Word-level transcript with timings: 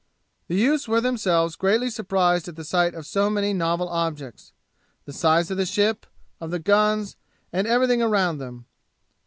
The 0.47 0.55
youths 0.55 0.87
were 0.87 0.99
themselves 0.99 1.55
greatly 1.55 1.91
surprised 1.91 2.47
at 2.47 2.55
the 2.55 2.63
sight 2.63 2.95
of 2.95 3.05
so 3.05 3.29
many 3.29 3.53
novel 3.53 3.87
objects 3.87 4.51
the 5.05 5.13
size 5.13 5.51
of 5.51 5.57
the 5.57 5.63
ship 5.67 6.07
of 6.39 6.49
the 6.49 6.57
guns, 6.57 7.17
and 7.53 7.67
everything 7.67 8.01
around 8.01 8.39
them. 8.39 8.65